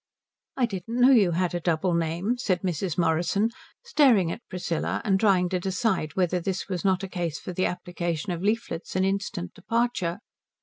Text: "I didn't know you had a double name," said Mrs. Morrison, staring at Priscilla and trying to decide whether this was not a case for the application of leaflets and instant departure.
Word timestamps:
"I 0.57 0.65
didn't 0.65 0.99
know 0.99 1.11
you 1.11 1.29
had 1.33 1.53
a 1.53 1.59
double 1.59 1.93
name," 1.93 2.35
said 2.39 2.63
Mrs. 2.63 2.97
Morrison, 2.97 3.51
staring 3.83 4.31
at 4.31 4.41
Priscilla 4.49 4.99
and 5.05 5.19
trying 5.19 5.47
to 5.49 5.59
decide 5.59 6.15
whether 6.15 6.39
this 6.39 6.67
was 6.67 6.83
not 6.83 7.03
a 7.03 7.07
case 7.07 7.37
for 7.39 7.53
the 7.53 7.67
application 7.67 8.33
of 8.33 8.41
leaflets 8.41 8.95
and 8.95 9.05
instant 9.05 9.53
departure. 9.53 10.17